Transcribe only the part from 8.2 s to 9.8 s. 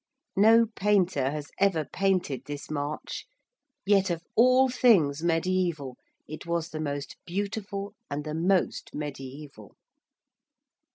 the most mediæval.